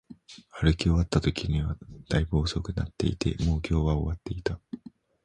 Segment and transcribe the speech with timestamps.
[0.59, 1.77] 歩き終わったときは、
[2.09, 4.59] 大分遅くなっていて、もう今日は終わっていた